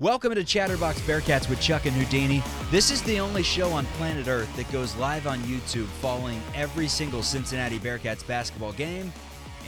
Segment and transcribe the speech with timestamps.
[0.00, 2.40] Welcome to Chatterbox Bearcats with Chuck and Houdini.
[2.70, 6.86] This is the only show on planet Earth that goes live on YouTube following every
[6.86, 9.12] single Cincinnati Bearcats basketball game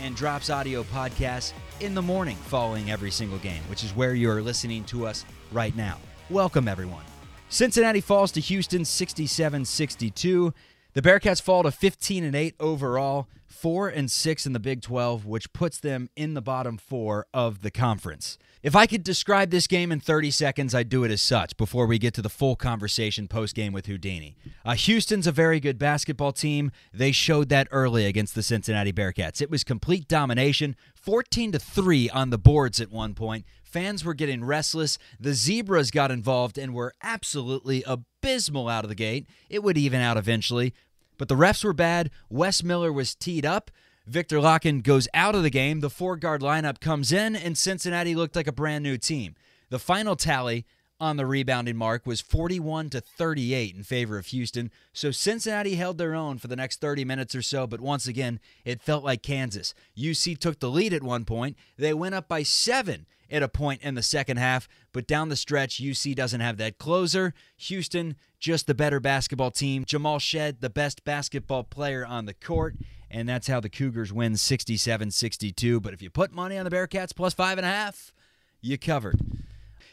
[0.00, 4.30] and drops audio podcasts in the morning following every single game, which is where you
[4.30, 5.98] are listening to us right now.
[6.30, 7.02] Welcome, everyone.
[7.48, 10.54] Cincinnati falls to Houston 67 62.
[10.92, 15.26] The Bearcats fall to 15 and 8 overall, 4 and 6 in the Big 12,
[15.26, 18.38] which puts them in the bottom 4 of the conference.
[18.62, 21.86] If I could describe this game in 30 seconds, I'd do it as such before
[21.86, 24.36] we get to the full conversation post game with Houdini.
[24.64, 26.70] Uh, Houston's a very good basketball team.
[26.92, 29.40] They showed that early against the Cincinnati Bearcats.
[29.42, 33.46] It was complete domination, 14 to 3 on the boards at one point.
[33.62, 34.98] Fans were getting restless.
[35.18, 39.26] The Zebras got involved and were absolutely abysmal out of the gate.
[39.48, 40.74] It would even out eventually.
[41.20, 42.10] But the refs were bad.
[42.30, 43.70] Wes Miller was teed up.
[44.06, 45.80] Victor Lakhin goes out of the game.
[45.80, 49.34] The four guard lineup comes in, and Cincinnati looked like a brand new team.
[49.68, 50.64] The final tally
[50.98, 54.70] on the rebounding mark was 41 to 38 in favor of Houston.
[54.94, 58.40] So Cincinnati held their own for the next 30 minutes or so, but once again,
[58.64, 59.74] it felt like Kansas.
[59.98, 61.58] UC took the lead at one point.
[61.76, 65.36] They went up by 7 at a point in the second half, but down the
[65.36, 67.34] stretch UC doesn't have that closer.
[67.56, 69.84] Houston just the better basketball team.
[69.84, 72.76] Jamal Shead, the best basketball player on the court,
[73.10, 75.80] and that's how the Cougars win 67 62.
[75.80, 78.12] But if you put money on the Bearcats plus five and a half,
[78.60, 79.20] you covered.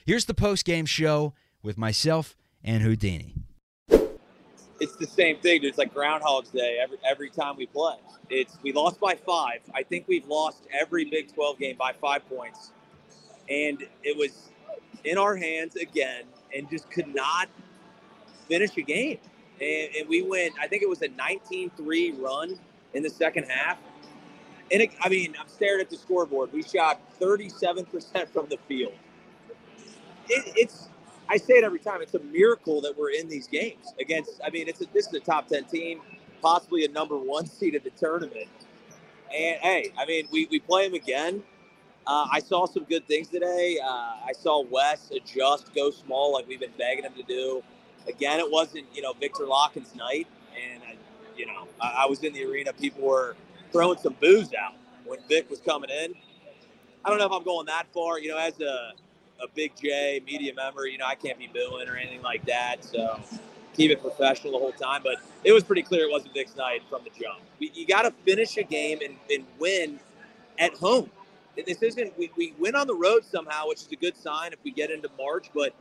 [0.05, 3.33] Here's the post game show with myself and Houdini.
[4.79, 5.63] It's the same thing.
[5.63, 7.95] It's like Groundhog's Day every every time we play.
[8.29, 9.59] It's we lost by five.
[9.73, 12.71] I think we've lost every Big 12 game by five points,
[13.49, 14.49] and it was
[15.03, 16.23] in our hands again,
[16.55, 17.47] and just could not
[18.47, 19.19] finish a game.
[19.59, 20.53] And, and we went.
[20.59, 22.59] I think it was a 19-3 run
[22.93, 23.77] in the second half.
[24.71, 26.51] And it, I mean, I'm staring at the scoreboard.
[26.51, 28.93] We shot 37% from the field.
[30.27, 30.89] It, it's,
[31.29, 32.01] I say it every time.
[32.01, 34.41] It's a miracle that we're in these games against.
[34.45, 36.01] I mean, it's a, this is a top 10 team,
[36.41, 38.47] possibly a number one seed in the tournament.
[39.33, 41.43] And hey, I mean, we, we play them again.
[42.07, 43.79] Uh, I saw some good things today.
[43.83, 43.87] Uh,
[44.25, 47.61] I saw Wes adjust, go small, like we've been begging him to do.
[48.07, 50.25] Again, it wasn't you know Viktor Lakhin's night,
[50.55, 50.95] and I,
[51.35, 52.71] you know, I, I was in the arena.
[52.71, 53.35] People were
[53.73, 54.73] throwing some booze out
[55.05, 56.13] when Vic was coming in.
[57.03, 58.19] I don't know if I'm going that far.
[58.19, 58.93] You know, as a,
[59.43, 62.85] a big J media member, you know, I can't be booing or anything like that.
[62.85, 63.19] So
[63.75, 65.01] keep it professional the whole time.
[65.03, 67.41] But it was pretty clear it wasn't Vic's night from the jump.
[67.59, 69.99] You got to finish a game and, and win
[70.57, 71.09] at home.
[71.65, 74.59] This isn't, we, we win on the road somehow, which is a good sign if
[74.63, 75.49] we get into March.
[75.53, 75.73] But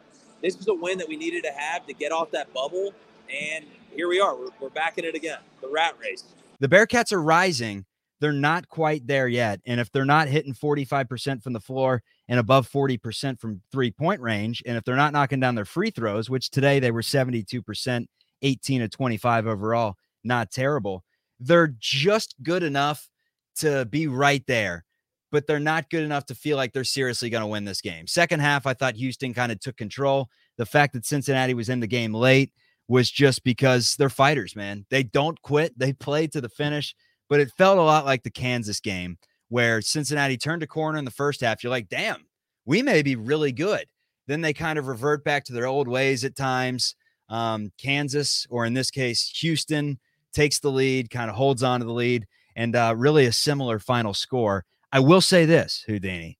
[0.42, 2.92] this was a win that we needed to have to get off that bubble.
[3.28, 3.64] And
[3.94, 4.36] here we are.
[4.36, 5.38] We're, we're back in it again.
[5.60, 6.24] The rat race.
[6.60, 7.84] The Bearcats are rising.
[8.20, 9.60] They're not quite there yet.
[9.66, 14.20] And if they're not hitting 45% from the floor and above 40% from three point
[14.22, 18.06] range, and if they're not knocking down their free throws, which today they were 72%,
[18.42, 21.04] 18 to 25 overall, not terrible,
[21.40, 23.08] they're just good enough
[23.56, 24.85] to be right there
[25.32, 28.06] but they're not good enough to feel like they're seriously going to win this game.
[28.06, 30.30] Second half, I thought Houston kind of took control.
[30.56, 32.52] The fact that Cincinnati was in the game late
[32.88, 34.86] was just because they're fighters, man.
[34.90, 36.94] They don't quit, they play to the finish.
[37.28, 41.04] But it felt a lot like the Kansas game where Cincinnati turned a corner in
[41.04, 41.62] the first half.
[41.62, 42.26] You're like, damn,
[42.64, 43.86] we may be really good.
[44.26, 46.94] Then they kind of revert back to their old ways at times.
[47.28, 49.98] Um, Kansas, or in this case, Houston,
[50.32, 53.78] takes the lead, kind of holds on to the lead, and uh, really a similar
[53.78, 54.64] final score.
[54.92, 56.38] I will say this, Houdini.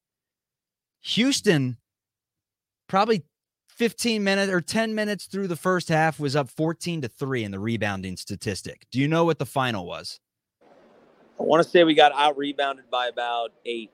[1.01, 1.77] Houston
[2.89, 3.23] probably
[3.69, 7.51] 15 minutes or 10 minutes through the first half was up 14 to 3 in
[7.51, 8.87] the rebounding statistic.
[8.91, 10.19] Do you know what the final was?
[11.39, 13.91] I want to say we got out rebounded by about 8.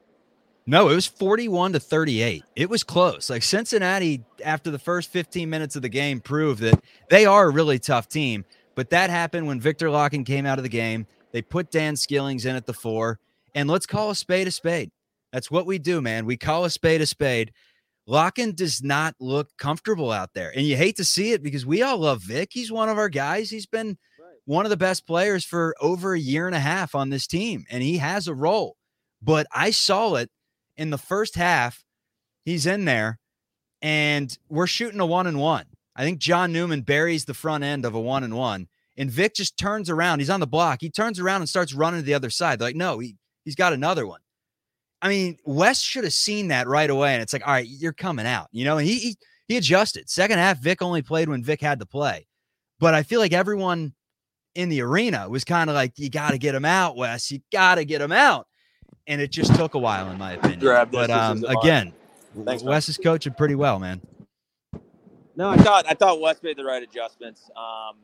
[0.64, 2.44] No, it was 41 to 38.
[2.54, 3.28] It was close.
[3.28, 6.80] Like Cincinnati after the first 15 minutes of the game proved that
[7.10, 8.44] they are a really tough team,
[8.76, 11.08] but that happened when Victor Lakhin came out of the game.
[11.32, 13.18] They put Dan Skillings in at the 4
[13.54, 14.90] and let's call a spade a spade.
[15.32, 16.26] That's what we do, man.
[16.26, 17.52] We call a spade a spade.
[18.08, 20.52] Lakhin does not look comfortable out there.
[20.54, 22.50] And you hate to see it because we all love Vic.
[22.52, 23.48] He's one of our guys.
[23.48, 24.36] He's been right.
[24.44, 27.64] one of the best players for over a year and a half on this team,
[27.70, 28.76] and he has a role.
[29.22, 30.30] But I saw it
[30.76, 31.84] in the first half.
[32.44, 33.20] He's in there,
[33.80, 35.66] and we're shooting a one and one.
[35.94, 38.66] I think John Newman buries the front end of a one and one,
[38.96, 40.18] and Vic just turns around.
[40.18, 40.78] He's on the block.
[40.80, 42.58] He turns around and starts running to the other side.
[42.58, 44.20] They're like, no, he He's got another one.
[45.00, 47.14] I mean, Wes should have seen that right away.
[47.14, 49.16] And it's like, all right, you're coming out, you know, and he, he,
[49.48, 50.08] he adjusted.
[50.08, 52.26] Second half, Vic only played when Vic had to play.
[52.78, 53.94] But I feel like everyone
[54.54, 57.30] in the arena was kind of like, you got to get him out, Wes.
[57.30, 58.46] You got to get him out.
[59.08, 60.60] And it just took a while, in my opinion.
[60.92, 61.92] but um, again,
[62.44, 64.00] Thanks, Wes is coaching pretty well, man.
[65.34, 67.50] No, I thought I thought Wes made the right adjustments.
[67.56, 67.96] Um,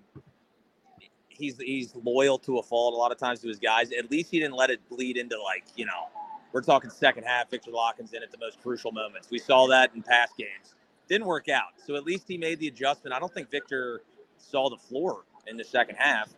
[1.39, 3.91] he's he's loyal to a fault a lot of times to his guys.
[3.93, 6.09] At least he didn't let it bleed into like you know
[6.53, 7.51] we're talking second half.
[7.51, 9.29] Victor Lakhin's in at the most crucial moments.
[9.31, 10.75] We saw that in past games.
[11.09, 11.73] Didn't work out.
[11.87, 13.15] So at least he made the adjustment.
[13.15, 14.03] I don't think Victor
[14.37, 16.31] saw the floor in the second half.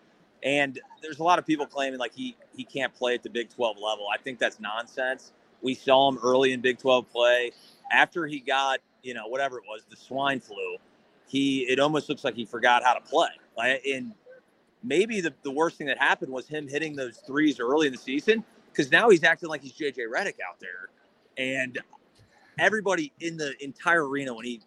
[0.42, 3.50] And there's a lot of people claiming like he he can't play at the Big
[3.50, 4.06] 12 level.
[4.12, 5.32] I think that's nonsense.
[5.62, 7.52] We saw him early in Big 12 play.
[7.92, 10.76] After he got, you know, whatever it was, the swine flu,
[11.26, 13.28] he it almost looks like he forgot how to play.
[13.56, 14.12] Like, and
[14.82, 17.98] maybe the, the worst thing that happened was him hitting those threes early in the
[17.98, 20.88] season because now he's acting like he's JJ Redick out there.
[21.36, 21.78] And
[22.58, 24.60] everybody in the entire arena, when he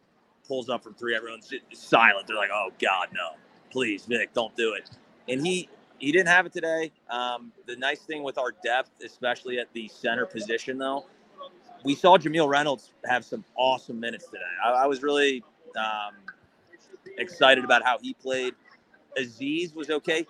[0.48, 2.28] pulls up from three, everyone's silent.
[2.28, 3.32] They're like, oh, God, no.
[3.72, 4.90] Please, Vic, don't do it
[5.28, 5.70] and he
[6.00, 6.92] he didn't have it today.
[7.10, 11.06] Um, the nice thing with our depth, especially at the center position, though,
[11.86, 14.42] we saw Jamille Reynolds have some awesome minutes today.
[14.66, 15.44] I, I was really
[15.78, 16.14] um,
[17.18, 18.54] excited about how he played.
[19.18, 20.26] Aziz was okay.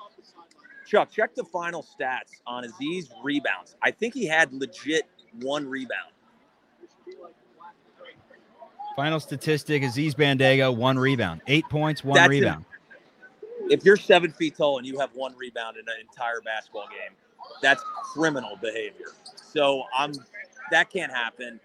[0.86, 3.76] Chuck, check the final stats on Aziz rebounds.
[3.82, 5.04] I think he had legit
[5.42, 6.12] one rebound.
[8.96, 12.66] Final statistic: Aziz Bandaogo one rebound, eight points, one That's rebound
[13.70, 17.16] if you're seven feet tall and you have one rebound in an entire basketball game,
[17.62, 17.84] that's
[18.14, 19.08] criminal behavior.
[19.36, 20.14] So I'm
[20.72, 21.60] that can't happen.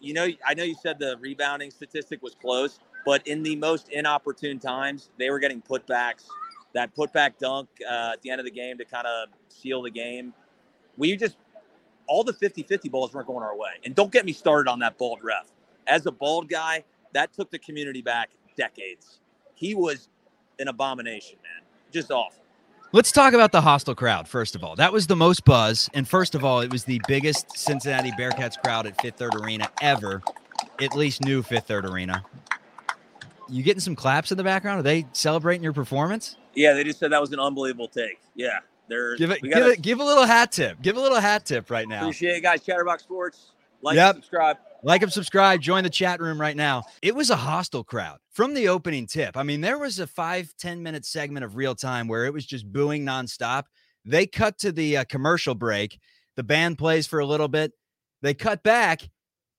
[0.00, 3.88] You know, I know you said the rebounding statistic was close, but in the most
[3.90, 6.26] inopportune times, they were getting putbacks.
[6.72, 9.90] That putback dunk uh, at the end of the game to kind of seal the
[9.90, 10.32] game.
[10.96, 11.36] We just
[12.06, 13.70] all the 50-50 balls weren't going our way.
[13.84, 15.50] And don't get me started on that bald ref.
[15.86, 19.20] As a bald guy, that took the community back decades.
[19.54, 20.08] He was
[20.58, 21.64] an abomination, man.
[21.92, 22.42] Just awful.
[22.92, 24.76] Let's talk about the hostile crowd, first of all.
[24.76, 25.90] That was the most buzz.
[25.94, 29.68] And first of all, it was the biggest Cincinnati Bearcats crowd at Fifth Third Arena
[29.82, 30.22] ever,
[30.80, 32.24] at least new Fifth Third Arena.
[33.48, 34.80] You getting some claps in the background?
[34.80, 36.36] Are they celebrating your performance?
[36.54, 38.20] Yeah, they just said that was an unbelievable take.
[38.34, 38.58] Yeah.
[38.88, 40.80] There's, give it, gotta, give it, give a little hat tip.
[40.82, 42.00] Give a little hat tip right now.
[42.02, 42.62] Appreciate it, guys.
[42.62, 43.52] Chatterbox Sports.
[43.80, 44.16] Like yep.
[44.16, 44.56] subscribe.
[44.82, 45.60] Like and subscribe.
[45.62, 46.84] Join the chat room right now.
[47.00, 49.36] It was a hostile crowd from the opening tip.
[49.36, 52.44] I mean, there was a five ten minute segment of real time where it was
[52.44, 53.64] just booing nonstop.
[54.04, 55.98] They cut to the uh, commercial break.
[56.36, 57.72] The band plays for a little bit.
[58.20, 59.08] They cut back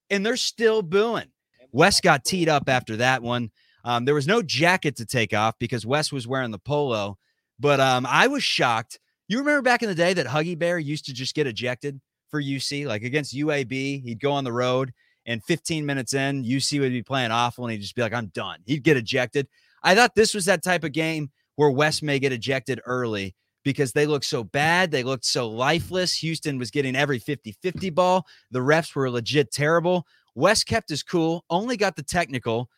[0.10, 1.32] and they're still booing.
[1.72, 3.52] Wes got teed up after that one.
[3.86, 7.18] Um, there was no jacket to take off because Wes was wearing the polo.
[7.60, 9.00] But um, I was shocked.
[9.28, 12.42] You remember back in the day that Huggy Bear used to just get ejected for
[12.42, 14.92] UC, like against UAB, he'd go on the road
[15.26, 18.28] and 15 minutes in, UC would be playing awful and he'd just be like, I'm
[18.28, 18.60] done.
[18.66, 19.48] He'd get ejected.
[19.84, 23.92] I thought this was that type of game where Wes may get ejected early because
[23.94, 24.92] they looked so bad.
[24.92, 26.14] They looked so lifeless.
[26.16, 28.26] Houston was getting every 50 50 ball.
[28.52, 30.06] The refs were legit terrible.
[30.36, 32.70] Wes kept his cool, only got the technical.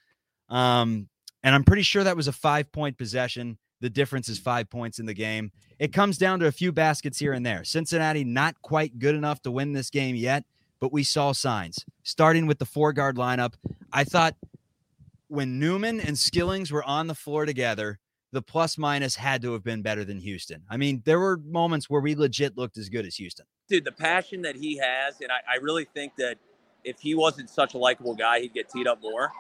[0.49, 1.09] Um,
[1.43, 3.57] and I'm pretty sure that was a five point possession.
[3.79, 5.51] The difference is five points in the game.
[5.77, 7.63] It comes down to a few baskets here and there.
[7.63, 10.43] Cincinnati not quite good enough to win this game yet
[10.79, 11.85] but we saw signs.
[12.03, 13.53] Starting with the four guard lineup,
[13.91, 14.35] I thought
[15.27, 17.99] when Newman and Skillings were on the floor together,
[18.31, 20.63] the plus minus had to have been better than Houston.
[20.69, 23.45] I mean, there were moments where we legit looked as good as Houston.
[23.69, 26.37] Dude, the passion that he has, and I, I really think that
[26.83, 29.31] if he wasn't such a likable guy, he'd get teed up more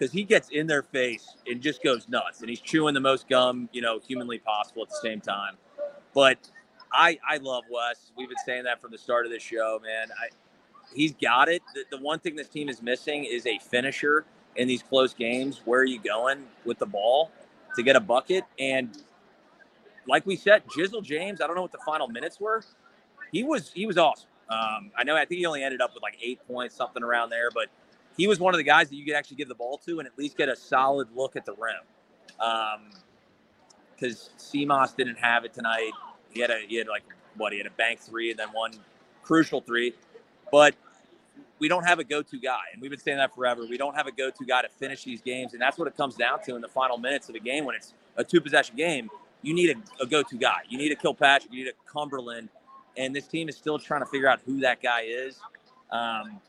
[0.00, 3.28] because he gets in their face and just goes nuts, and he's chewing the most
[3.28, 5.56] gum, you know, humanly possible at the same time.
[6.14, 6.38] But
[6.90, 8.10] I, I love Wes.
[8.16, 10.08] We've been saying that from the start of this show, man.
[10.18, 10.30] I,
[10.94, 11.62] he's got it.
[11.74, 14.24] The, the one thing this team is missing is a finisher
[14.56, 15.60] in these close games.
[15.66, 17.30] Where are you going with the ball
[17.76, 18.44] to get a bucket?
[18.58, 18.96] And
[20.08, 21.42] like we said, Jizzle James.
[21.42, 22.64] I don't know what the final minutes were.
[23.32, 24.28] He was he was awesome.
[24.48, 25.14] Um, I know.
[25.14, 27.50] I think he only ended up with like eight points, something around there.
[27.54, 27.66] But
[28.20, 30.06] he was one of the guys that you could actually give the ball to and
[30.06, 31.80] at least get a solid look at the rim.
[33.96, 35.92] Because um, Simas didn't have it tonight.
[36.28, 37.02] He had a he had like
[37.38, 38.72] what he had a bank three and then one
[39.22, 39.94] crucial three.
[40.52, 40.74] But
[41.58, 43.64] we don't have a go-to guy, and we've been saying that forever.
[43.66, 46.14] We don't have a go-to guy to finish these games, and that's what it comes
[46.14, 49.08] down to in the final minutes of a game when it's a two-possession game.
[49.40, 50.60] You need a, a go-to guy.
[50.68, 51.52] You need a Kilpatrick.
[51.52, 52.50] You need a Cumberland,
[52.98, 55.38] and this team is still trying to figure out who that guy is.
[55.90, 56.40] Um,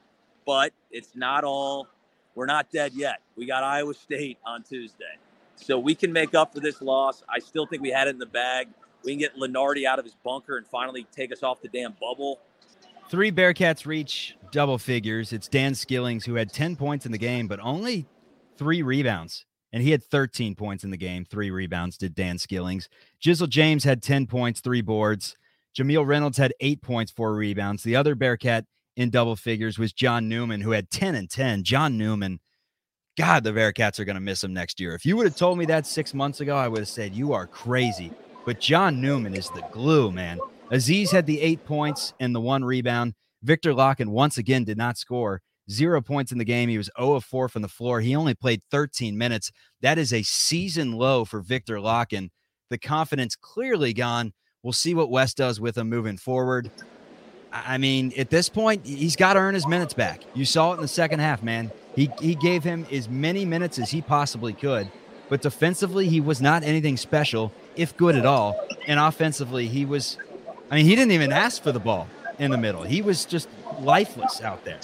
[0.45, 1.87] but it's not all.
[2.35, 3.21] We're not dead yet.
[3.35, 5.17] We got Iowa State on Tuesday,
[5.55, 7.23] so we can make up for this loss.
[7.29, 8.67] I still think we had it in the bag.
[9.03, 11.95] We can get Lunardi out of his bunker and finally take us off the damn
[11.99, 12.39] bubble.
[13.09, 15.33] Three Bearcats reach double figures.
[15.33, 18.05] It's Dan Skillings who had 10 points in the game, but only
[18.57, 19.45] three rebounds.
[19.73, 21.25] And he had 13 points in the game.
[21.25, 22.87] Three rebounds did Dan Skillings.
[23.21, 25.35] Jizzle James had 10 points, three boards.
[25.77, 27.83] Jamille Reynolds had eight points, four rebounds.
[27.83, 31.63] The other Bearcat in double figures was John Newman, who had 10 and 10.
[31.63, 32.39] John Newman
[33.17, 34.95] God, the Bearcats are going to miss him next year.
[34.95, 37.33] If you would have told me that six months ago, I would have said, You
[37.33, 38.11] are crazy.
[38.45, 40.39] But John Newman is the glue, man.
[40.71, 43.13] Aziz had the eight points and the one rebound.
[43.43, 45.41] Victor Lakhin once again did not score.
[45.69, 46.69] Zero points in the game.
[46.69, 48.01] He was 0 of 4 from the floor.
[48.01, 49.51] He only played 13 minutes.
[49.81, 52.29] That is a season low for Victor Lakhin.
[52.69, 54.33] The confidence clearly gone.
[54.63, 56.71] We'll see what Wes does with him moving forward.
[57.51, 60.21] I mean, at this point, he's got to earn his minutes back.
[60.33, 61.71] You saw it in the second half, man.
[61.95, 64.89] He, he gave him as many minutes as he possibly could.
[65.27, 68.59] But defensively, he was not anything special, if good at all.
[68.87, 70.17] And offensively, he was,
[70.69, 72.07] I mean, he didn't even ask for the ball
[72.39, 72.83] in the middle.
[72.83, 74.79] He was just lifeless out there.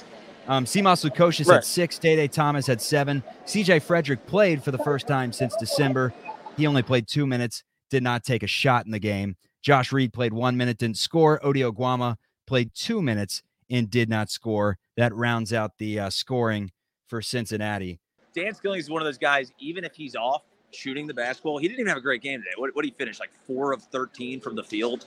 [0.47, 1.55] Um, Simas Lukosius right.
[1.55, 1.99] had six.
[1.99, 3.23] Day Day Thomas had seven.
[3.45, 6.13] CJ Frederick played for the first time since December.
[6.55, 9.35] He only played two minutes, did not take a shot in the game.
[9.61, 11.45] Josh Reed played one minute, didn't score.
[11.45, 12.15] Ody Oguama
[12.47, 14.79] played two minutes and did not score.
[14.95, 16.71] That rounds out the uh, scoring
[17.07, 17.99] for Cincinnati.
[18.33, 21.67] Dan Skilling is one of those guys, even if he's off shooting the basketball, he
[21.67, 22.53] didn't even have a great game today.
[22.57, 23.19] What, what did he finish?
[23.19, 25.05] Like four of 13 from the field?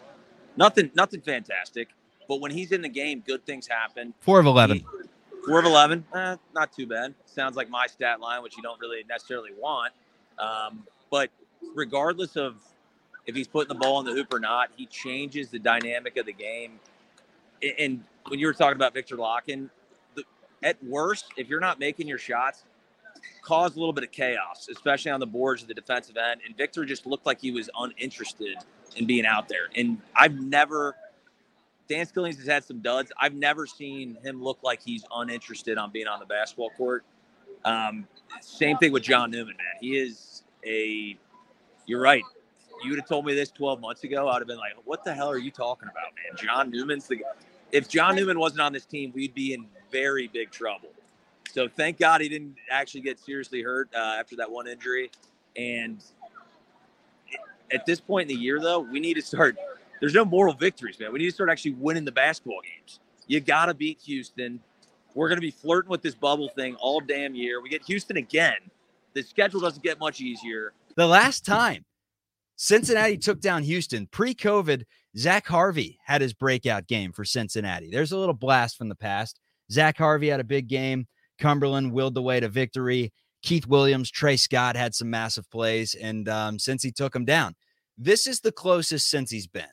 [0.57, 1.89] Nothing, nothing fantastic.
[2.29, 4.15] But when he's in the game, good things happen.
[4.21, 4.79] Four of 11.
[4.79, 4.87] He,
[5.47, 6.05] four of 11.
[6.15, 7.15] Eh, not too bad.
[7.27, 9.93] Sounds like my stat line, which you don't really necessarily want.
[10.39, 11.31] Um, but
[11.75, 12.57] regardless of
[13.27, 16.27] if he's putting the ball in the hoop or not, he changes the dynamic of
[16.27, 16.81] the game.
[17.79, 19.71] And when you were talking about Victor Lakhin,
[20.63, 22.65] at worst, if you're not making your shots,
[23.43, 26.41] cause a little bit of chaos, especially on the boards of the defensive end.
[26.47, 28.57] And Victor just looked like he was uninterested
[28.97, 29.69] in being out there.
[29.77, 30.95] And I've never,
[31.89, 33.13] Dan Skillings has had some duds.
[33.19, 37.05] I've never seen him look like he's uninterested on being on the basketball court.
[37.65, 38.07] Um,
[38.41, 39.75] same thing with John Newman, man.
[39.81, 41.17] He is a,
[41.87, 42.23] you're right.
[42.83, 45.13] You would have told me this 12 months ago, I'd have been like, what the
[45.13, 46.43] hell are you talking about, man?
[46.43, 47.23] John Newman's the,
[47.73, 50.91] if John Newman wasn't on this team, we'd be in very big trouble.
[51.51, 55.11] So thank God he didn't actually get seriously hurt uh, after that one injury.
[55.57, 56.03] And
[57.73, 59.57] at this point in the year, though, we need to start.
[59.99, 61.13] There's no moral victories, man.
[61.13, 63.01] We need to start actually winning the basketball games.
[63.27, 64.61] You got to beat Houston.
[65.15, 67.61] We're going to be flirting with this bubble thing all damn year.
[67.61, 68.57] We get Houston again.
[69.15, 70.73] The schedule doesn't get much easier.
[70.95, 71.85] The last time
[72.63, 74.83] Cincinnati took down Houston pre COVID,
[75.17, 77.89] Zach Harvey had his breakout game for Cincinnati.
[77.91, 79.41] There's a little blast from the past.
[79.73, 81.07] Zach Harvey had a big game.
[81.39, 83.15] Cumberland willed the way to victory.
[83.43, 87.55] Keith Williams, Trey Scott had some massive plays, and um, since he took him down,
[87.97, 89.65] this is the closest since he's been.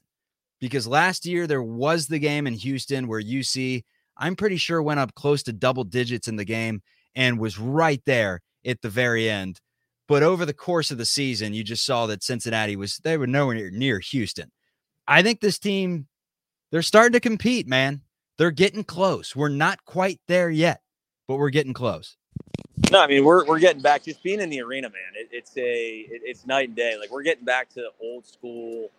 [0.61, 3.83] Because last year there was the game in Houston where UC,
[4.15, 6.81] I'm pretty sure, went up close to double digits in the game
[7.17, 9.59] and was right there at the very end.
[10.07, 13.27] But over the course of the season, you just saw that Cincinnati was they were
[13.27, 14.51] nowhere near Houston.
[15.07, 16.07] I think this team,
[16.71, 18.01] they're starting to compete, man.
[18.37, 19.35] They're getting close.
[19.35, 20.81] We're not quite there yet,
[21.27, 22.15] but we're getting close.
[22.91, 24.03] No, I mean we're we're getting back.
[24.03, 25.13] Just being in the arena, man.
[25.15, 26.95] It, it's a it, it's night and day.
[26.97, 28.91] Like we're getting back to old school,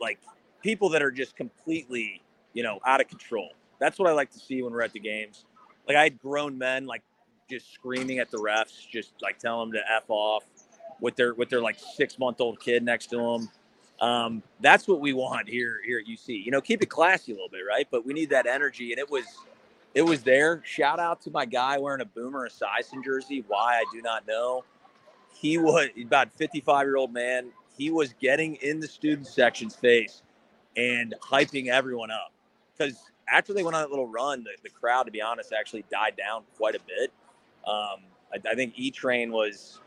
[0.00, 0.18] like
[0.62, 2.22] people that are just completely,
[2.54, 3.50] you know, out of control.
[3.78, 5.44] That's what I like to see when we're at the games.
[5.86, 7.02] Like I had grown men like
[7.48, 10.44] just screaming at the refs, just like telling them to f off
[11.00, 13.50] with their with their like six month old kid next to them.
[14.00, 16.44] Um, that's what we want here here at UC.
[16.44, 17.86] You know, keep it classy a little bit, right?
[17.90, 19.24] But we need that energy, and it was
[19.94, 20.62] it was there.
[20.64, 23.44] Shout out to my guy wearing a Boomer Esiason jersey.
[23.46, 24.64] Why I do not know.
[25.32, 27.50] He was about 55 year old man.
[27.76, 30.22] He was getting in the student section's face
[30.76, 32.32] and hyping everyone up
[32.76, 32.98] because
[33.28, 36.16] after they went on that little run, the, the crowd, to be honest, actually died
[36.16, 37.12] down quite a bit.
[37.66, 39.80] Um, I, I think E Train was.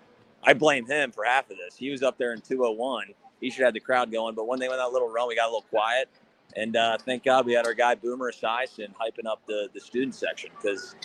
[0.43, 1.75] I blame him for half of this.
[1.75, 3.07] He was up there in 201
[3.39, 4.35] he should have the crowd going.
[4.35, 6.09] But when they went that little run, we got a little quiet.
[6.55, 10.15] And uh, thank God we had our guy Boomer Esiason hyping up the, the student
[10.15, 10.95] section because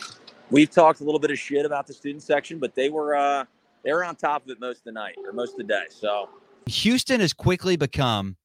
[0.50, 3.45] we've talked a little bit of shit about the student section, but they were uh,
[3.85, 5.85] they were on top of it most of the night or most of the day.
[5.91, 6.29] So
[6.67, 8.37] Houston has quickly become,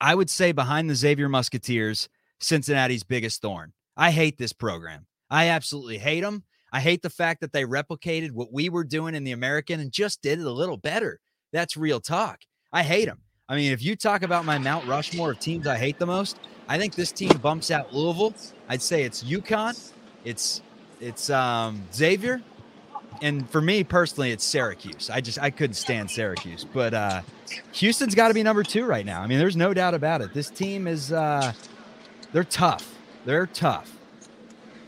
[0.00, 2.08] I would say, behind the Xavier Musketeers,
[2.40, 3.72] Cincinnati's biggest thorn.
[3.96, 5.06] I hate this program.
[5.30, 6.44] I absolutely hate them.
[6.72, 9.92] I hate the fact that they replicated what we were doing in the American and
[9.92, 11.20] just did it a little better.
[11.52, 12.40] That's real talk.
[12.72, 13.20] I hate them.
[13.48, 16.38] I mean, if you talk about my Mount Rushmore of teams I hate the most,
[16.68, 18.34] I think this team bumps out Louisville.
[18.68, 19.92] I'd say it's UConn,
[20.24, 20.62] it's
[21.00, 22.42] it's um, Xavier,
[23.22, 25.10] and for me personally, it's Syracuse.
[25.10, 27.22] I just I couldn't stand Syracuse, but uh,
[27.72, 29.22] Houston's got to be number two right now.
[29.22, 30.34] I mean, there's no doubt about it.
[30.34, 31.52] This team is uh,
[32.32, 32.94] they're tough.
[33.24, 33.96] They're tough.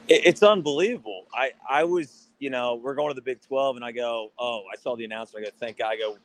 [0.08, 1.17] It's unbelievable.
[1.34, 4.62] I I was you know we're going to the Big Twelve, and I go, oh,
[4.72, 5.46] I saw the announcement.
[5.46, 5.88] I go, thank God.
[5.88, 6.18] I go,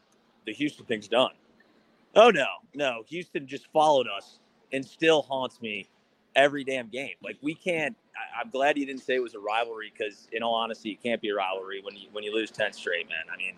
[0.45, 1.31] the Houston thing's done.
[2.15, 3.03] Oh no, no.
[3.09, 4.39] Houston just followed us
[4.71, 5.87] and still haunts me
[6.35, 7.15] every damn game.
[7.23, 7.95] Like we can't.
[8.15, 11.01] I, I'm glad you didn't say it was a rivalry because, in all honesty, it
[11.01, 13.23] can't be a rivalry when you when you lose ten straight, man.
[13.33, 13.55] I mean,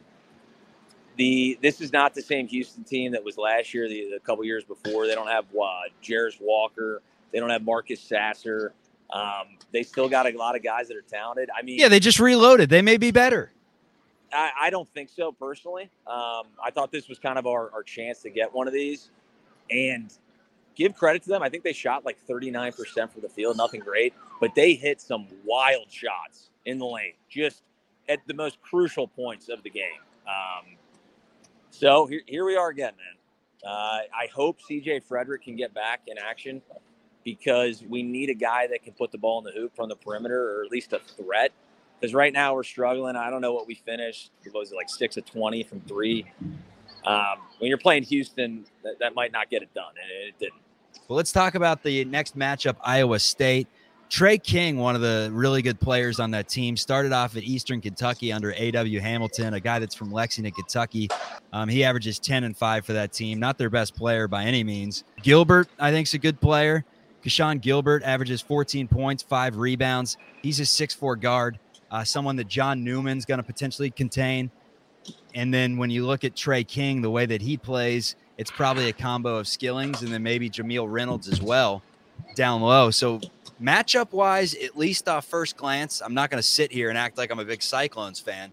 [1.18, 3.90] the this is not the same Houston team that was last year.
[3.90, 7.02] The, the couple years before, they don't have uh, Jarace Walker.
[7.32, 8.74] They don't have Marcus Sasser.
[9.12, 11.50] Um, they still got a lot of guys that are talented.
[11.56, 12.70] I mean, Yeah, they just reloaded.
[12.70, 13.52] They may be better.
[14.34, 15.90] I, I don't think so personally.
[16.08, 19.12] Um, I thought this was kind of our, our chance to get one of these,
[19.70, 20.12] and
[20.76, 21.42] give credit to them.
[21.42, 25.28] I think they shot like 39% from the field, nothing great, but they hit some
[25.46, 27.64] wild shots in the lane, just
[28.10, 30.02] at the most crucial points of the game.
[30.28, 30.76] Um,
[31.72, 33.72] so here, here we are again, man.
[33.72, 36.62] Uh, I hope CJ Frederick can get back in action
[37.26, 39.96] because we need a guy that can put the ball in the hoop from the
[39.96, 41.52] perimeter or at least a threat.
[42.00, 43.16] Because right now we're struggling.
[43.16, 44.32] I don't know what we finished.
[44.52, 46.26] What was it like six of 20 from three?
[47.06, 49.94] Um, when you're playing Houston, that, that might not get it done.
[50.02, 50.62] And it didn't.
[51.08, 53.68] Well, let's talk about the next matchup Iowa State.
[54.08, 57.82] Tre King, one of the really good players on that team, started off at Eastern
[57.82, 59.00] Kentucky under A.W.
[59.00, 61.10] Hamilton, a guy that's from Lexington, Kentucky.
[61.54, 63.40] Um, he averages 10 and 5 for that team.
[63.40, 65.04] Not their best player by any means.
[65.24, 66.86] Gilbert, I think, is a good player.
[67.26, 70.18] Keshon Gilbert averages 14 points, five rebounds.
[70.44, 74.52] He's a 6'4 guard, uh, someone that John Newman's going to potentially contain.
[75.34, 78.90] And then when you look at Tre King, the way that he plays, it's probably
[78.90, 81.82] a combo of Skillings and then maybe Jamille Reynolds as well
[82.36, 82.92] down low.
[82.92, 83.22] So
[83.62, 87.18] matchup wise, at least off first glance, I'm not going to sit here and act
[87.18, 88.52] like I'm a big Cyclones fan.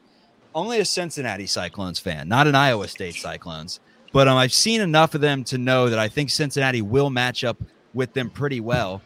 [0.55, 3.81] Only a Cincinnati Cyclones fan, not an Iowa State Cyclones.
[4.13, 7.45] But um, I've seen enough of them to know that I think Cincinnati will match
[7.45, 7.57] up
[7.95, 9.03] with them pretty well.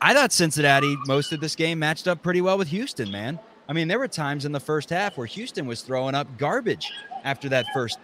[0.00, 3.38] I thought Cincinnati most of this game matched up pretty well with Houston, man.
[3.68, 6.90] I mean, there were times in the first half where Houston was throwing up garbage
[7.22, 7.98] after that first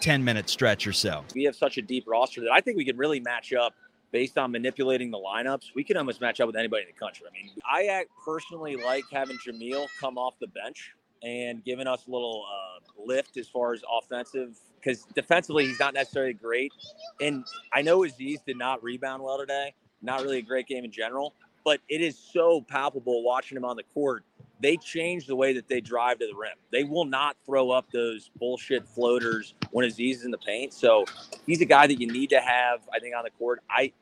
[0.00, 1.24] 10 minute stretch or so.
[1.34, 3.74] We have such a deep roster that I think we can really match up
[4.12, 5.74] based on manipulating the lineups.
[5.74, 7.26] We can almost match up with anybody in the country.
[7.28, 10.92] I mean, I personally like having Jamille come off the bench
[11.22, 15.94] and giving us a little uh, lift as far as offensive because defensively he's not
[15.94, 16.72] necessarily great.
[17.20, 19.74] And I know Aziz did not rebound well today.
[20.02, 23.76] Not really a great game in general, but it is so palpable watching him on
[23.76, 24.24] the court.
[24.60, 26.56] They change the way that they drive to the rim.
[26.72, 30.72] They will not throw up those bullshit floaters when Aziz is in the paint.
[30.72, 31.04] So
[31.46, 33.60] he's a guy that you need to have, I think, on the court.
[33.70, 33.92] I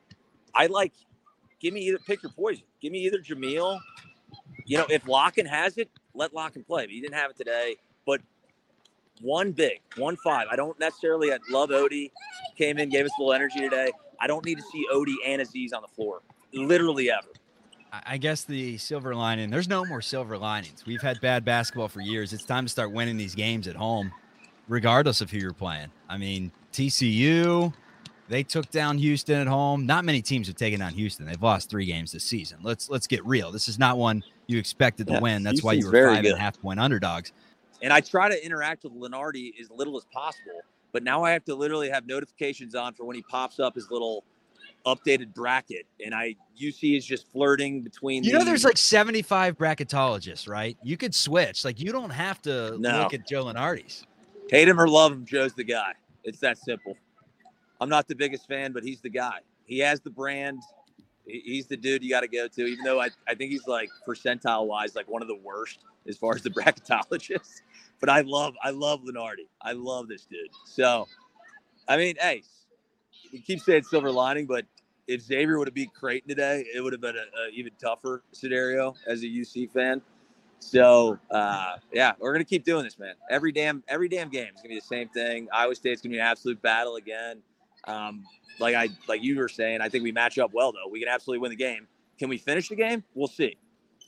[0.55, 0.93] I like
[1.59, 2.63] give me either pick your poison.
[2.81, 3.79] Give me either Jamille.
[4.65, 6.85] You know, if Lakhin has it, let Lakhin play.
[6.85, 7.77] But he didn't have it today.
[8.05, 8.21] But
[9.21, 10.47] one big, one five.
[10.51, 12.11] I don't necessarily I love Ody.
[12.57, 13.91] Came in, gave us a little energy today.
[14.19, 16.21] I don't need to see Ody and Aziz on the floor.
[16.53, 17.27] Literally ever.
[18.05, 20.85] I guess the silver lining, there's no more silver linings.
[20.85, 22.33] We've had bad basketball for years.
[22.33, 24.11] It's time to start winning these games at home,
[24.67, 25.89] regardless of who you're playing.
[26.09, 27.73] I mean, TCU,
[28.27, 29.85] they took down Houston at home.
[29.85, 31.25] Not many teams have taken down Houston.
[31.25, 32.59] They've lost three games this season.
[32.61, 33.51] Let's let's get real.
[33.51, 35.43] This is not one you expected to Yeah, win.
[35.43, 36.31] That's why you were five good.
[36.31, 37.31] and a half point underdogs.
[37.81, 40.61] And I try to interact with Lunardi as little as possible.
[40.91, 43.91] But now I have to literally have notifications on for when he pops up his
[43.91, 44.23] little
[44.85, 45.85] updated bracket.
[46.03, 50.77] And I UC is just flirting between You know, the- there's like 75 bracketologists, right?
[50.81, 51.65] You could switch.
[51.65, 52.99] Like, you don't have to No.
[53.03, 54.05] look at Joe Lunardi's.
[54.49, 55.93] hate him or love him, Joe's the guy.
[56.23, 56.95] It's that simple.
[57.81, 59.39] I'm not the biggest fan, but he's the guy.
[59.65, 60.61] He has the brand.
[61.27, 63.89] He's the dude you got to go to, even though I, I think he's like
[64.07, 67.61] percentile wise, like one of the worst as far as the bracketologists.
[67.99, 69.47] But I love, I love Lunardi.
[69.61, 70.49] I love this dude.
[70.65, 71.07] So,
[71.87, 72.43] I mean, hey,
[73.31, 74.65] we keep saying silver lining, but
[75.07, 78.23] if Xavier would have beat Creighton today, it would have been a, a even tougher
[78.31, 80.01] scenario as a UC fan.
[80.59, 83.13] So uh, yeah, we're gonna keep doing this, man.
[83.29, 85.47] Every damn every damn game is gonna be the same thing.
[85.53, 87.41] Iowa State's gonna be an absolute battle again.
[87.85, 88.23] Um,
[88.59, 90.89] like I like you were saying, I think we match up well though.
[90.91, 91.87] We can absolutely win the game.
[92.17, 93.03] Can we finish the game?
[93.13, 93.55] We'll see.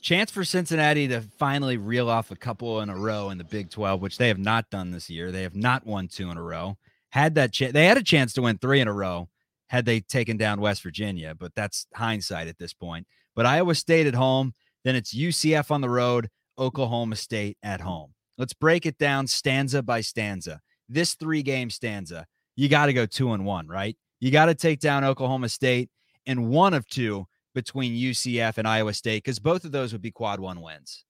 [0.01, 3.69] Chance for Cincinnati to finally reel off a couple in a row in the Big
[3.69, 5.31] 12, which they have not done this year.
[5.31, 6.77] They have not won two in a row.
[7.09, 9.29] Had that chance, they had a chance to win three in a row
[9.67, 13.07] had they taken down West Virginia, but that's hindsight at this point.
[13.35, 18.13] But Iowa State at home, then it's UCF on the road, Oklahoma State at home.
[18.37, 20.61] Let's break it down stanza by stanza.
[20.87, 23.97] This three game stanza, you got to go two and one, right?
[24.19, 25.89] You got to take down Oklahoma State
[26.25, 30.11] and one of two between UCF and Iowa State because both of those would be
[30.11, 31.05] quad one wins.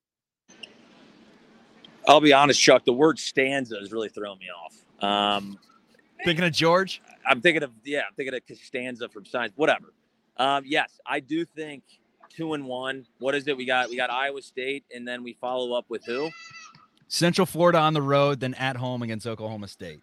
[2.08, 2.86] I'll be honest, Chuck.
[2.86, 5.04] The word stanza is really throwing me off.
[5.04, 5.60] Um,
[6.23, 7.02] Thinking of George?
[7.25, 9.54] I'm thinking of yeah, I'm thinking of Costanza from Seinfeld.
[9.56, 9.93] Whatever.
[10.38, 11.84] Um, yes, I do think
[12.30, 13.06] two and one.
[13.19, 13.56] What is it?
[13.56, 16.30] We got we got Iowa State, and then we follow up with who?
[17.08, 19.99] Central Florida on the road, then at home against Oklahoma State.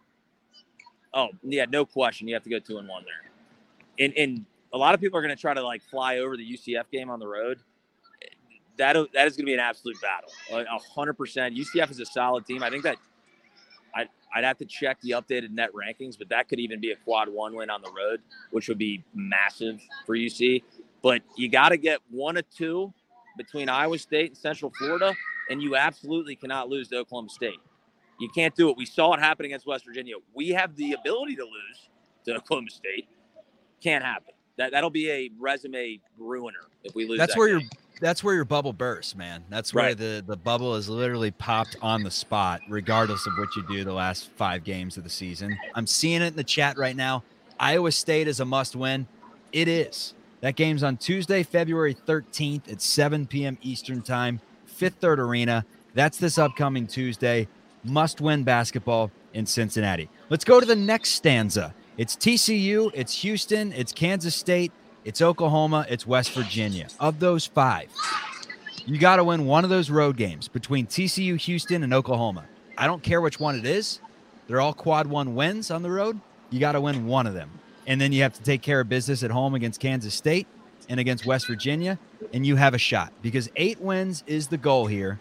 [1.13, 2.29] Oh yeah, no question.
[2.29, 4.07] You have to go two and one there.
[4.07, 6.45] And and a lot of people are going to try to like fly over the
[6.45, 7.59] UCF game on the road.
[8.79, 10.31] That that is going to be an absolute battle.
[10.53, 11.57] A hundred percent.
[11.57, 12.63] UCF is a solid team.
[12.63, 12.99] I think that
[13.95, 16.97] I'd, I'd have to check the updated net rankings, but that could even be a
[16.97, 20.63] quad one win on the road, which would be massive for UC.
[21.03, 22.93] But you got to get one or two
[23.39, 25.15] between Iowa State and Central Florida,
[25.49, 27.61] and you absolutely cannot lose to Oklahoma State.
[28.19, 28.77] You can't do it.
[28.77, 30.17] We saw it happen against West Virginia.
[30.35, 31.91] We have the ability to lose
[32.25, 33.09] to Oklahoma State.
[33.81, 34.35] Can't happen.
[34.57, 37.19] That that'll be a resume ruiner if we lose.
[37.19, 37.61] That's that where game.
[37.61, 39.45] your that's where your bubble bursts, man.
[39.49, 39.97] That's where Right.
[39.99, 43.93] the the bubble is literally popped on the spot, regardless of what you do the
[43.93, 45.57] last five games of the season.
[45.75, 47.23] I'm seeing it in the chat right now.
[47.59, 49.07] Iowa State is a must win.
[49.53, 50.15] It is.
[50.43, 53.57] That game's on Tuesday, February 13th at 7 p.m.
[53.63, 55.65] Eastern Time, Fifth Third Arena.
[55.95, 57.49] That's this upcoming Tuesday.
[57.83, 60.11] Must win basketball in Cincinnati.
[60.29, 61.75] Let's go to the next stanza.
[61.99, 64.71] It's TCU, it's Houston, it's Kansas State,
[65.07, 66.89] it's Oklahoma, it's West Virginia.
[67.01, 67.89] Of those five,
[68.85, 72.45] you got to win one of those road games between TCU, Houston, and Oklahoma.
[72.77, 74.01] I don't care which one it is.
[74.47, 76.21] They're all quad one wins on the road.
[76.51, 77.51] You got to win one of them.
[77.87, 80.47] And then you have to take care of business at home against Kansas State
[80.91, 81.99] and against West Virginia,
[82.35, 85.19] and you have a shot because eight wins is the goal here.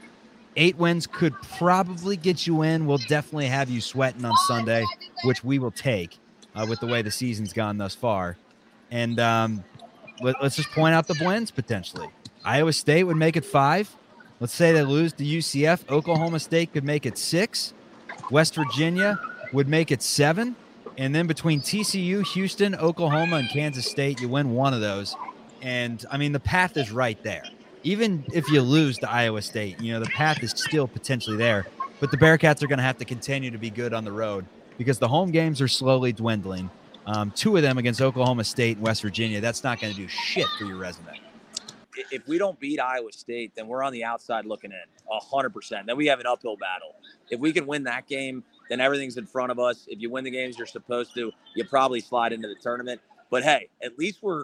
[0.58, 2.86] Eight wins could probably get you in.
[2.86, 4.84] We'll definitely have you sweating on Sunday,
[5.24, 6.20] which we will take
[6.56, 8.38] uh, with the way the season's gone thus far.
[8.92, 9.64] And um,
[10.22, 12.10] let, us just point out the blends potentially.
[12.44, 13.94] Iowa State would make it five.
[14.40, 15.90] Let's say they lose to UCF.
[15.90, 17.74] Oklahoma State could make it six.
[18.32, 19.20] West Virginia
[19.54, 20.56] would make it seven.
[20.98, 25.16] And then between TCU, Houston, Oklahoma, and Kansas State, you win one of those.
[25.62, 27.44] And I mean, the path is right there.
[27.84, 31.68] Even if you lose to Iowa State, you know, the path is still potentially there.
[32.00, 34.46] But the Bearcats are going to have to continue to be good on the road
[34.78, 36.70] because the home games are slowly dwindling.
[37.06, 39.40] Um, two of them against Oklahoma State and West Virginia.
[39.40, 41.20] That's not going to do shit for your resume.
[42.12, 44.78] If we don't beat Iowa State, then we're on the outside looking in,
[45.10, 45.88] a hundred percent.
[45.88, 46.96] Then we have an uphill battle.
[47.30, 49.86] If we can win that game, then everything's in front of us.
[49.88, 53.00] If you win the games you're supposed to, you probably slide into the tournament.
[53.30, 54.44] But hey, at least we're.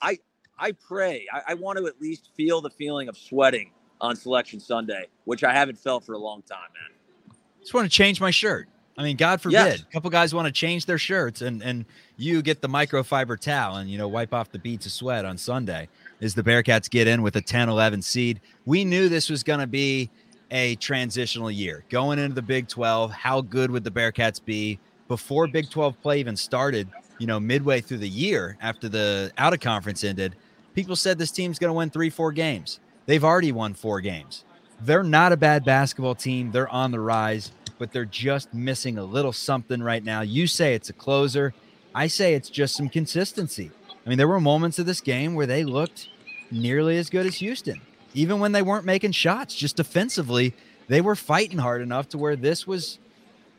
[0.00, 0.18] I
[0.58, 1.26] I pray.
[1.32, 5.42] I, I want to at least feel the feeling of sweating on Selection Sunday, which
[5.42, 7.36] I haven't felt for a long time, man.
[7.60, 8.68] Just want to change my shirt.
[8.96, 9.80] I mean, God forbid, Yes.
[9.80, 11.84] a couple guys want to change their shirts, and and
[12.16, 15.36] you get the microfiber towel and you know wipe off the beads of sweat on
[15.36, 15.88] Sunday
[16.20, 18.40] as the Bearcats get in with a 10-11 seed.
[18.66, 20.10] We knew this was going to be
[20.52, 23.10] a transitional year going into the Big 12.
[23.10, 24.78] How good would the Bearcats be
[25.08, 26.88] before Big 12 play even started?
[27.18, 30.36] You know, midway through the year after the out of conference ended,
[30.74, 32.78] people said this team's going to win three, four games.
[33.06, 34.44] They've already won four games.
[34.80, 36.50] They're not a bad basketball team.
[36.52, 40.20] They're on the rise, but they're just missing a little something right now.
[40.20, 41.54] You say it's a closer.
[41.94, 43.70] I say it's just some consistency.
[44.04, 46.08] I mean, there were moments of this game where they looked
[46.50, 47.80] nearly as good as Houston,
[48.12, 49.54] even when they weren't making shots.
[49.54, 50.54] Just defensively,
[50.88, 52.98] they were fighting hard enough to where this was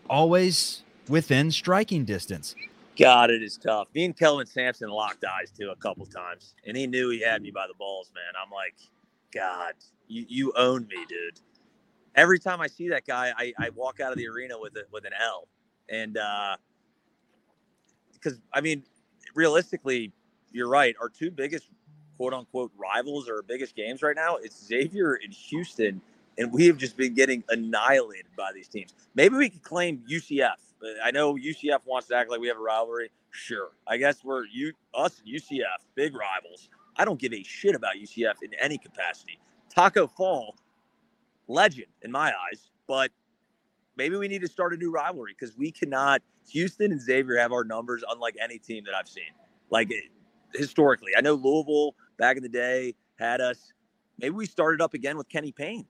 [0.10, 2.56] always within striking distance.
[2.98, 3.88] God, it is tough.
[3.94, 7.42] Me and Kelvin Sampson locked eyes too a couple times, and he knew he had
[7.42, 8.34] me by the balls, man.
[8.42, 8.76] I'm like,
[9.34, 9.74] God,
[10.08, 11.40] you you own me, dude.
[12.16, 14.88] Every time I see that guy, I, I walk out of the arena with it
[14.92, 15.48] with an L,
[15.90, 16.18] and
[18.14, 18.84] because I mean,
[19.36, 20.12] realistically,
[20.52, 20.96] you're right.
[21.02, 21.68] Our two biggest
[22.18, 26.02] quote unquote rivals or biggest games right now it's Xavier and Houston,
[26.38, 28.94] and we have just been getting annihilated by these teams.
[29.16, 30.54] Maybe we could claim UCF.
[30.84, 33.12] Uh, I know UCF wants to act like we have a rivalry.
[33.32, 36.70] Sure, I guess we're you us and UCF big rivals.
[36.98, 39.38] I don't give a shit about UCF in any capacity.
[39.70, 40.56] Taco Fall,
[41.48, 43.12] legend in my eyes, but
[43.98, 46.22] maybe we need to start a new rivalry because we cannot.
[46.52, 49.24] Houston and Xavier have our numbers unlike any team that I've seen.
[49.72, 50.10] Like eh,
[50.54, 53.74] historically, I know Louisville back in the day had us.
[54.20, 55.88] Maybe we started up again with Kenny Payne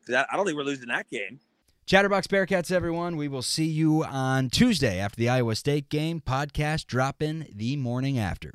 [0.00, 1.40] because I, I don't think we're losing that game.
[1.84, 3.16] Chatterbox Bearcats, everyone.
[3.16, 6.20] We will see you on Tuesday after the Iowa State game.
[6.20, 8.54] Podcast drop in the morning after.